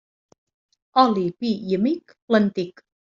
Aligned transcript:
Oli, 1.03 1.25
vi 1.43 1.51
i 1.73 1.77
amic, 1.81 2.17
l'antic. 2.37 2.83